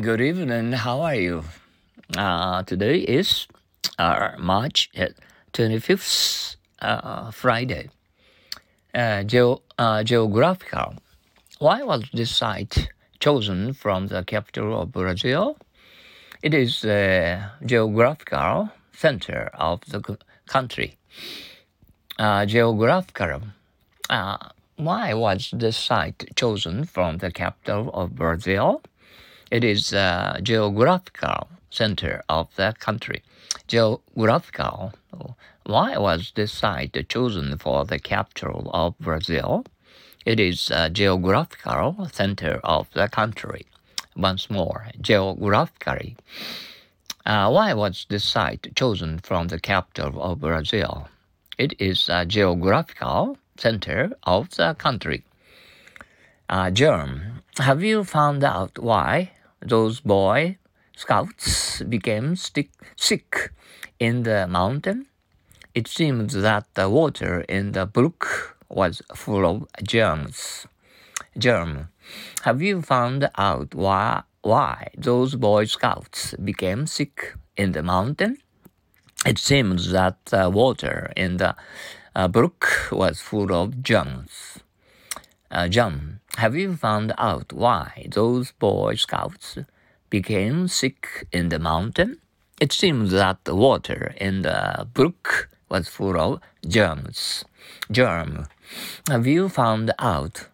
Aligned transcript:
Good 0.00 0.20
evening. 0.20 0.72
How 0.72 1.02
are 1.02 1.14
you? 1.14 1.44
Uh, 2.18 2.64
today 2.64 2.98
is 2.98 3.46
uh, 3.96 4.30
March 4.38 4.90
25th, 5.52 6.56
uh, 6.80 7.30
Friday. 7.30 7.90
Uh, 8.92 9.22
geo- 9.22 9.62
uh, 9.78 10.02
geographical. 10.02 10.94
Why 11.60 11.84
was 11.84 12.10
this 12.12 12.34
site 12.34 12.88
chosen 13.20 13.72
from 13.72 14.08
the 14.08 14.24
capital 14.24 14.80
of 14.82 14.90
Brazil? 14.90 15.58
It 16.42 16.54
is 16.54 16.80
the 16.80 17.50
geographical 17.64 18.70
center 18.92 19.48
of 19.54 19.82
the 19.86 20.18
country. 20.48 20.98
Uh, 22.18 22.46
geographical. 22.46 23.42
Why 24.76 25.14
was 25.14 25.50
this 25.52 25.76
site 25.76 26.34
chosen 26.34 26.84
from 26.84 27.18
the 27.18 27.30
capital 27.30 27.90
of 27.94 28.16
Brazil? 28.16 28.82
It 29.50 29.64
is 29.64 29.90
the 29.90 30.40
geographical 30.42 31.48
center 31.70 32.22
of 32.28 32.48
the 32.56 32.74
country. 32.78 33.22
Geographical. 33.66 34.92
Why 35.64 35.96
was 35.96 36.32
this 36.34 36.52
site 36.52 37.08
chosen 37.08 37.56
for 37.58 37.84
the 37.84 37.98
capital 37.98 38.70
of 38.72 38.98
Brazil? 38.98 39.64
It 40.24 40.40
is 40.40 40.70
a 40.70 40.88
geographical 40.88 42.08
center 42.12 42.60
of 42.64 42.90
the 42.92 43.08
country. 43.08 43.66
Once 44.16 44.48
more, 44.48 44.88
geographically. 45.00 46.16
Uh, 47.26 47.50
why 47.50 47.72
was 47.74 48.06
this 48.08 48.24
site 48.24 48.74
chosen 48.74 49.18
from 49.18 49.48
the 49.48 49.58
capital 49.58 50.22
of 50.22 50.40
Brazil? 50.40 51.08
It 51.58 51.74
is 51.78 52.08
a 52.08 52.24
geographical 52.24 53.38
center 53.56 54.12
of 54.24 54.50
the 54.56 54.74
country. 54.74 55.24
Uh, 56.48 56.70
germ. 56.70 57.33
Have 57.58 57.84
you 57.84 58.02
found 58.02 58.42
out 58.42 58.78
why 58.78 59.30
those 59.60 60.00
boy 60.00 60.58
scouts 60.96 61.82
became 61.82 62.34
stick, 62.34 62.70
sick 62.96 63.52
in 64.00 64.24
the 64.24 64.48
mountain? 64.48 65.06
It 65.72 65.86
seems 65.86 66.34
that 66.34 66.66
the 66.74 66.88
water 66.88 67.42
in 67.42 67.72
the 67.72 67.86
brook 67.86 68.56
was 68.68 69.02
full 69.14 69.46
of 69.46 69.68
germs. 69.84 70.66
Germ. 71.38 71.90
Have 72.42 72.60
you 72.60 72.82
found 72.82 73.30
out 73.38 73.74
why, 73.74 74.22
why 74.42 74.88
those 74.96 75.36
Boy 75.36 75.64
Scouts 75.64 76.34
became 76.34 76.86
sick 76.86 77.34
in 77.56 77.72
the 77.72 77.82
mountain? 77.82 78.38
It 79.24 79.38
seems 79.38 79.90
that 79.92 80.24
the 80.26 80.50
water 80.50 81.12
in 81.16 81.38
the 81.38 81.54
uh, 82.14 82.28
brook 82.28 82.88
was 82.92 83.20
full 83.20 83.54
of 83.54 83.82
germs. 83.82 84.58
Uh, 85.50 85.68
John, 85.68 86.20
have 86.36 86.56
you 86.56 86.76
found 86.76 87.12
out 87.16 87.52
why 87.52 88.06
those 88.10 88.52
Boy 88.52 88.96
Scouts 88.96 89.58
became 90.10 90.68
sick 90.68 91.26
in 91.32 91.48
the 91.48 91.58
mountain? 91.58 92.18
It 92.60 92.72
seems 92.72 93.10
that 93.12 93.44
the 93.44 93.54
water 93.54 94.14
in 94.16 94.42
the 94.42 94.86
brook 94.92 95.48
was 95.68 95.88
full 95.88 96.18
of 96.18 96.40
germs. 96.66 97.44
Germ. 97.90 98.46
Have 99.08 99.26
you 99.26 99.48
found 99.48 99.92
out 99.98 100.48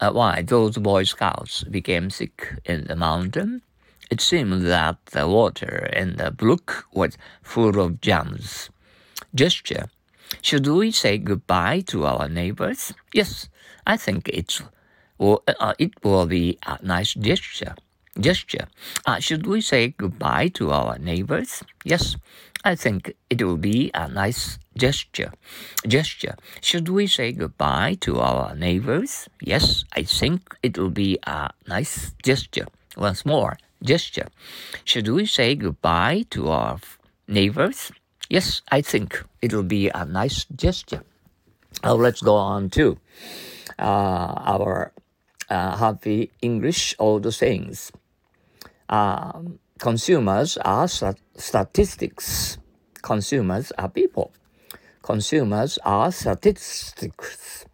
uh, 0.00 0.10
why 0.12 0.42
those 0.42 0.76
Boy 0.78 1.04
Scouts 1.04 1.64
became 1.64 2.10
sick 2.10 2.54
in 2.64 2.84
the 2.86 2.96
mountain? 2.96 3.62
It 4.10 4.20
seems 4.20 4.64
that 4.64 4.96
the 5.06 5.28
water 5.28 5.88
in 5.92 6.16
the 6.16 6.30
brook 6.30 6.86
was 6.92 7.16
full 7.42 7.78
of 7.80 8.00
germs. 8.00 8.70
Gesture. 9.34 9.86
Should 10.42 10.66
we 10.66 10.90
say 10.90 11.18
goodbye 11.18 11.80
to 11.88 12.06
our 12.06 12.28
neighbors? 12.28 12.92
Yes, 13.12 13.48
I 13.86 13.96
think 13.96 14.28
it's 14.28 14.62
well, 15.20 15.42
uh, 15.46 15.74
it 15.78 15.92
will 16.02 16.26
be 16.26 16.58
a 16.66 16.78
nice 16.82 17.12
gesture. 17.12 17.74
Gesture. 18.18 18.66
Uh, 19.06 19.20
should 19.20 19.46
we 19.46 19.60
say 19.60 19.94
goodbye 19.96 20.48
to 20.48 20.72
our 20.72 20.98
neighbors? 20.98 21.62
Yes, 21.84 22.16
I 22.64 22.74
think 22.74 23.14
it 23.28 23.42
will 23.42 23.58
be 23.58 23.90
a 23.94 24.08
nice 24.08 24.58
gesture. 24.76 25.32
Gesture. 25.86 26.36
Should 26.60 26.88
we 26.88 27.06
say 27.06 27.32
goodbye 27.32 27.98
to 28.00 28.18
our 28.18 28.56
neighbors? 28.56 29.28
Yes, 29.40 29.84
I 29.92 30.02
think 30.02 30.56
it 30.62 30.78
will 30.78 30.90
be 30.90 31.18
a 31.26 31.50
nice 31.68 32.12
gesture. 32.24 32.66
Once 32.96 33.24
more, 33.24 33.58
gesture. 33.84 34.28
Should 34.84 35.08
we 35.08 35.26
say 35.26 35.54
goodbye 35.54 36.24
to 36.30 36.48
our 36.48 36.80
neighbors? 37.28 37.92
Yes, 38.28 38.62
I 38.70 38.80
think 38.80 39.22
it 39.42 39.52
will 39.52 39.68
be 39.68 39.90
a 39.90 40.04
nice 40.04 40.46
gesture. 40.56 41.02
Now 41.84 41.94
let's 41.94 42.22
go 42.22 42.34
on 42.34 42.70
to 42.70 42.98
uh, 43.78 44.34
our 44.44 44.92
uh, 45.50 45.76
happy 45.76 46.30
English 46.40 46.94
old 46.98 47.32
sayings. 47.34 47.92
Um, 48.88 49.58
consumers 49.78 50.56
are 50.58 50.88
statistics. 50.88 52.58
Consumers 53.02 53.72
are 53.78 53.88
people. 53.88 54.32
Consumers 55.02 55.78
are 55.84 56.12
statistics. 56.12 57.66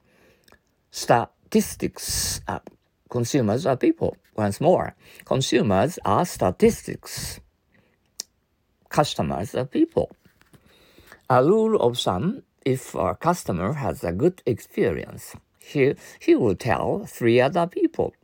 Statistics. 0.91 2.41
Are, 2.48 2.62
consumers 3.10 3.66
are 3.66 3.76
people. 3.76 4.16
Once 4.36 4.60
more, 4.60 4.94
consumers 5.25 5.98
are 6.04 6.26
statistics. 6.26 7.41
Customers 8.91 9.54
are 9.54 9.65
people. 9.65 10.10
A 11.28 11.42
rule 11.42 11.81
of 11.81 11.98
thumb 11.98 12.42
if 12.65 12.94
a 12.94 13.15
customer 13.15 13.72
has 13.75 14.04
a 14.04 14.12
good 14.12 14.42
experience, 14.44 15.34
he, 15.66 15.94
he 16.21 16.34
will 16.37 16.54
tell 16.54 17.04
three 17.06 17.41
other 17.41 17.66
people. 17.66 18.15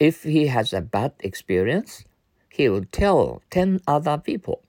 If 0.00 0.24
he 0.24 0.48
has 0.48 0.72
a 0.72 0.82
bad 0.82 1.12
experience, 1.20 2.04
he 2.50 2.68
will 2.68 2.84
tell 2.92 3.42
10 3.50 3.80
other 3.86 4.18
people. 4.18 4.62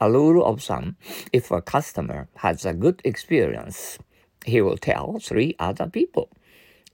A 0.00 0.10
rule 0.10 0.44
of 0.44 0.62
thumb 0.62 0.96
if 1.32 1.50
a 1.50 1.62
customer 1.62 2.28
has 2.36 2.66
a 2.66 2.74
good 2.74 3.00
experience, 3.04 3.98
he 4.46 4.60
will 4.62 4.78
tell 4.78 5.18
three 5.20 5.54
other 5.58 5.86
people. 5.88 6.30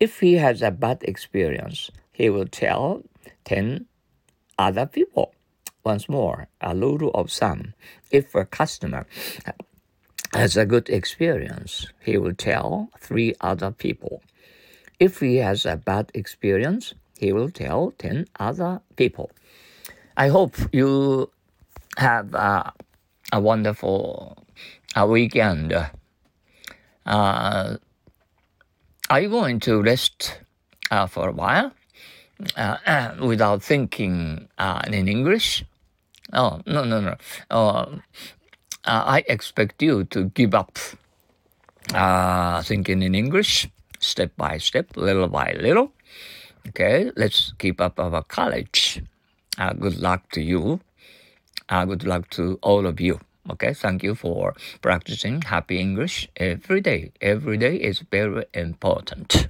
If 0.00 0.20
he 0.20 0.34
has 0.34 0.62
a 0.62 0.70
bad 0.70 1.02
experience, 1.04 1.90
he 2.12 2.30
will 2.30 2.46
tell 2.46 3.02
10 3.44 3.86
other 4.58 4.86
people. 4.86 5.34
Once 5.84 6.08
more, 6.08 6.48
a 6.60 6.76
rule 6.76 7.10
of 7.14 7.30
thumb 7.30 7.74
if 8.10 8.34
a 8.34 8.44
customer 8.44 9.06
has 10.34 10.56
a 10.56 10.66
good 10.66 10.88
experience, 10.90 11.86
he 12.04 12.18
will 12.18 12.34
tell 12.34 12.90
three 13.00 13.34
other 13.40 13.70
people. 13.70 14.22
If 14.98 15.20
he 15.20 15.36
has 15.36 15.66
a 15.66 15.76
bad 15.76 16.10
experience, 16.14 16.94
he 17.18 17.32
will 17.32 17.50
tell 17.50 17.92
10 17.98 18.26
other 18.38 18.80
people. 18.96 19.30
I 20.16 20.28
hope 20.28 20.56
you 20.72 21.30
have 21.98 22.32
a 22.34 22.72
wonderful 23.34 24.38
uh, 24.94 25.06
weekend. 25.06 25.74
Uh, 27.04 27.76
are 29.10 29.20
you 29.20 29.28
going 29.28 29.60
to 29.60 29.82
rest 29.82 30.40
uh, 30.90 31.06
for 31.06 31.28
a 31.28 31.32
while 31.32 31.72
uh, 32.56 33.12
without 33.20 33.62
thinking 33.62 34.48
uh, 34.56 34.82
in 34.86 35.08
English? 35.08 35.64
Oh, 36.32 36.60
no, 36.66 36.84
no, 36.84 37.00
no. 37.00 37.16
Oh, 37.50 38.00
I 38.84 39.24
expect 39.28 39.82
you 39.82 40.04
to 40.04 40.24
give 40.30 40.54
up 40.54 40.78
thinking 42.64 43.02
in 43.02 43.14
English 43.14 43.68
step 43.98 44.32
by 44.36 44.58
step, 44.58 44.96
little 44.96 45.28
by 45.28 45.56
little. 45.60 45.92
Okay, 46.68 47.10
let's 47.16 47.52
keep 47.58 47.80
up 47.80 47.98
our 48.00 48.22
college. 48.22 49.02
Uh, 49.58 49.72
good 49.72 49.98
luck 49.98 50.30
to 50.32 50.40
you. 50.40 50.80
Uh, 51.68 51.84
good 51.84 52.04
luck 52.04 52.28
to 52.30 52.58
all 52.62 52.86
of 52.86 53.00
you. 53.00 53.20
Okay, 53.50 53.72
thank 53.72 54.02
you 54.02 54.14
for 54.14 54.54
practicing 54.82 55.42
happy 55.42 55.78
English 55.78 56.28
every 56.36 56.80
day. 56.80 57.12
Every 57.20 57.56
day 57.56 57.76
is 57.76 58.02
very 58.10 58.44
important. 58.54 59.48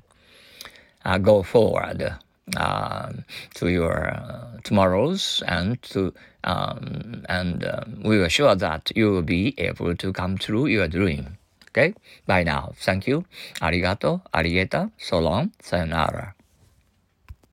Uh, 1.05 1.19
go 1.19 1.43
forward 1.43 2.15
uh, 2.57 3.13
to 3.55 3.69
your 3.69 4.09
uh, 4.09 4.59
tomorrows 4.65 5.43
and 5.47 5.81
to 5.83 6.13
um, 6.45 7.25
and 7.29 7.65
uh, 7.65 7.85
we 8.05 8.19
are 8.19 8.29
sure 8.29 8.55
that 8.55 8.93
you 8.95 9.11
will 9.11 9.23
be 9.23 9.55
able 9.59 9.97
to 9.97 10.13
come 10.13 10.37
through 10.37 10.67
your 10.67 10.89
dream. 10.89 11.39
Okay, 11.77 11.93
bye 12.27 12.43
now. 12.43 12.73
Thank 12.81 13.07
you. 13.07 13.27
Arigato, 13.61 14.23
arieta, 14.33 14.91
so 14.97 15.19
long, 15.19 15.53
sayonara. 15.61 16.36